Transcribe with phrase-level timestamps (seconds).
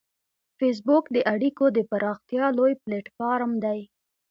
[0.57, 3.79] فېسبوک د اړیکو د پراختیا لوی پلیټ فارم دی